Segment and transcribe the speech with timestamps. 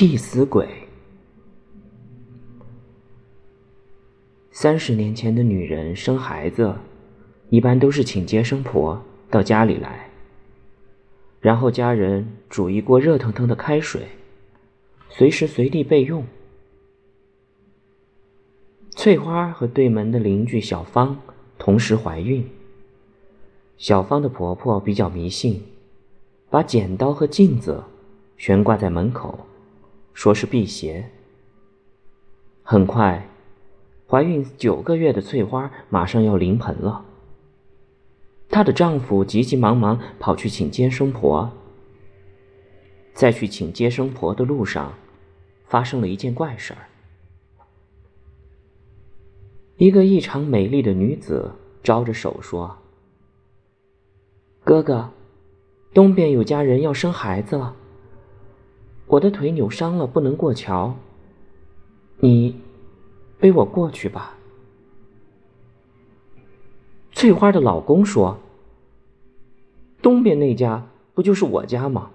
[0.00, 0.66] 替死鬼。
[4.50, 6.74] 三十年前的女人生孩子，
[7.50, 10.08] 一般都是请接生婆到家里来，
[11.38, 14.08] 然后家人煮一锅热腾腾的开水，
[15.10, 16.24] 随时随地备用。
[18.88, 21.20] 翠花和对门的邻居小芳
[21.58, 22.48] 同时怀孕。
[23.76, 25.62] 小芳的婆婆比较迷信，
[26.50, 27.84] 把剪刀和镜子
[28.36, 29.46] 悬挂在门口。
[30.12, 31.08] 说是辟邪。
[32.62, 33.26] 很快，
[34.06, 37.06] 怀孕九个月的翠花马上要临盆了。
[38.48, 41.50] 她的丈夫急急忙忙跑去请接生婆。
[43.14, 44.94] 在去请接生婆的路上，
[45.66, 46.88] 发生了一件怪事儿。
[49.76, 52.76] 一个异常美丽的女子招着手说
[54.64, 55.10] ：“哥哥，
[55.92, 57.74] 东边有家人要生孩子了。”
[59.06, 60.94] 我的腿扭伤了，不能过桥。
[62.18, 62.60] 你
[63.38, 64.36] 背我过去吧。
[67.12, 68.38] 翠花的老公说
[70.00, 72.12] ：“东边那家不就是我家吗？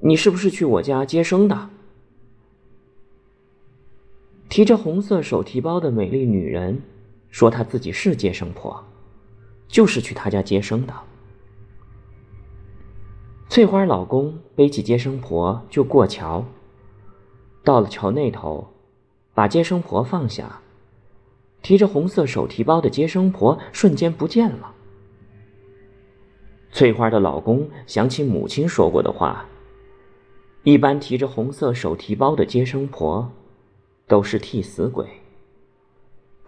[0.00, 1.70] 你是不是去我家接生的？”
[4.50, 6.82] 提着红色手提包的美丽女人
[7.30, 8.84] 说：“她自己是接生婆，
[9.66, 10.92] 就是去她家接生的。”
[13.54, 16.44] 翠花老公背起接生婆就过桥，
[17.62, 18.66] 到了桥那头，
[19.32, 20.60] 把接生婆放下，
[21.62, 24.74] 提着红色手提包的接生婆瞬间不见了。
[26.72, 29.46] 翠花的老公想起母亲说过的话，
[30.64, 33.30] 一般提着红色手提包的接生婆
[34.08, 35.06] 都是替死鬼，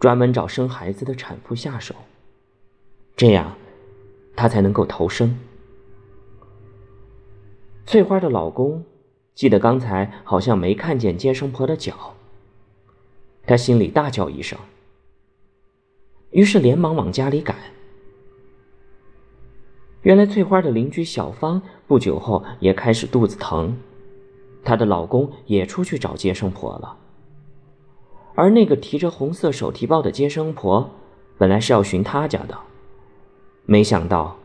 [0.01, 1.95] 专门找生孩子的产妇下手，
[3.15, 3.57] 这样
[4.35, 5.39] 他才能够逃生。
[7.87, 8.85] 翠花的老公
[9.37, 12.15] 记得刚才好像没看见接生婆的脚，
[13.47, 14.59] 他心里大叫一声，
[16.31, 17.57] 于是连忙往家里赶。
[20.03, 23.77] 原来翠花的邻居小芳不久后也开始肚子疼，
[24.65, 26.97] 她的老公也出去找接生婆了。
[28.35, 30.91] 而那个提着红色手提包的接生婆，
[31.39, 32.59] 本来是要寻他家的，
[33.65, 34.37] 没想到。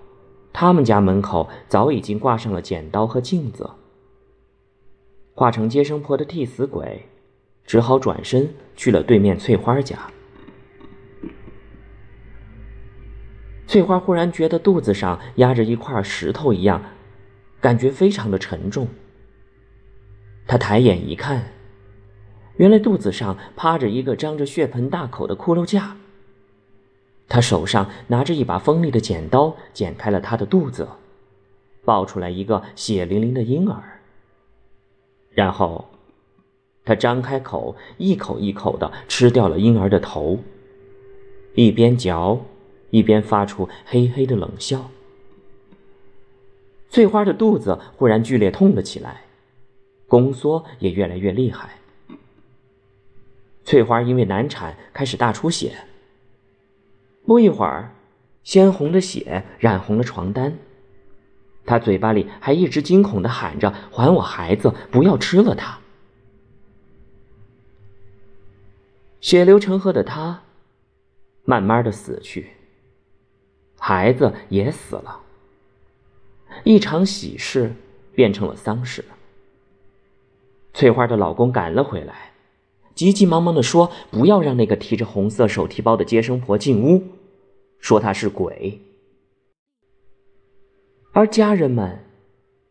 [0.53, 3.69] 他们家门口早已经挂上了剪刀和镜子。
[5.33, 7.07] 化成接生婆的替死鬼，
[7.65, 9.97] 只好转身去了对面翠花家。
[13.65, 16.83] 翠花忽然觉得肚子上压着一块石头一样，
[17.61, 18.87] 感觉非常的沉重。
[20.45, 21.53] 她抬眼一看，
[22.57, 25.95] 原来肚子上趴着一个张着血盆大口的骷髅架。
[27.31, 30.85] 他手上拿着一把锋利的剪刀，剪开了他的肚子，
[31.85, 34.01] 抱出来一个血淋淋的婴儿。
[35.29, 35.85] 然后，
[36.83, 40.39] 他张开口，一口一口的吃掉了婴儿的头，
[41.55, 42.37] 一边嚼，
[42.89, 44.91] 一边发出嘿嘿的冷笑。
[46.89, 49.21] 翠花的肚子忽然剧烈痛了起来，
[50.05, 51.77] 宫缩也越来越厉害。
[53.63, 55.71] 翠花因为难产，开始大出血。
[57.31, 57.95] 不一会儿，
[58.43, 60.57] 鲜红的血染红了床单。
[61.65, 65.79] 他嘴巴里还一直惊恐的喊着：“还我孩子，不要吃了他！”
[69.21, 70.41] 血流成河的他，
[71.45, 72.49] 慢慢的死去。
[73.79, 75.21] 孩子也死了。
[76.65, 77.73] 一场喜事
[78.13, 79.05] 变成了丧事。
[80.73, 82.33] 翠花的老公赶了回来。
[82.93, 87.01] 急急忙忙的说：“不要让那个提着红色手提包的接生婆进屋，
[87.81, 88.79] 说她是鬼。”
[91.11, 91.99] 而家人们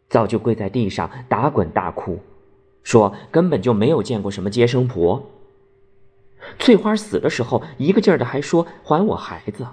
[0.08, 2.18] 早就跪在地上打滚大哭，
[2.82, 5.30] 说根本就没有见过什么接生婆。
[6.58, 9.66] 翠花死的时候，一个劲儿的还说：“还我孩子。”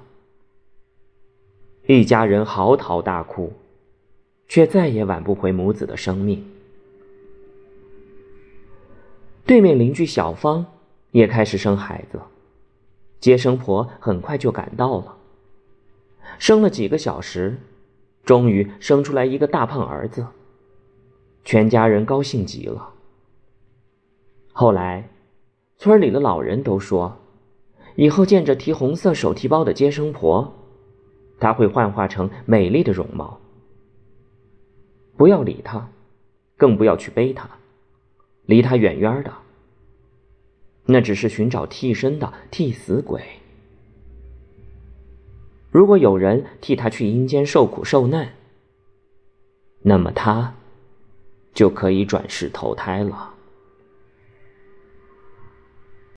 [1.88, 3.54] 一家人嚎啕大哭，
[4.50, 6.46] 却再也挽不回母子的生命。
[9.46, 10.66] 对面邻居小芳
[11.12, 12.20] 也开始生孩子，
[13.22, 15.17] 接生婆很快就赶到了。
[16.40, 17.58] 生了几个小时，
[18.24, 20.26] 终于生出来一个大胖儿子，
[21.44, 22.94] 全家人高兴极了。
[24.52, 25.10] 后来，
[25.78, 27.18] 村里的老人都说，
[27.96, 30.54] 以后见着提红色手提包的接生婆，
[31.40, 33.40] 她会幻化成美丽的容貌。
[35.16, 35.90] 不要理他，
[36.56, 37.50] 更不要去背他。
[38.46, 39.34] 离他远远的，
[40.86, 43.22] 那只是寻找替身的替死鬼。
[45.78, 48.30] 如果有人替他去阴间受苦受难，
[49.84, 50.56] 那么他
[51.54, 53.36] 就可以转世投胎了。